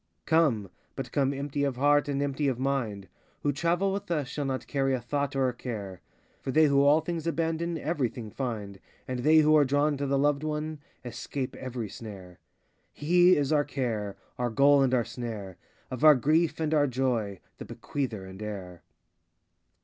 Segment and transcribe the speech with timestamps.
[0.25, 3.07] Come, but come empty of heart and empty of mind;
[3.43, 6.01] Who travel with us shall not carry a thought or a care;
[6.41, 10.17] For they who all things abandon, everything find, And they who are drawn to the
[10.17, 12.39] loved One, escape every snare.
[12.91, 15.57] He is our care, Our goal and our snare;
[15.91, 18.81] Of our grief and our joy, The bequeather and heir.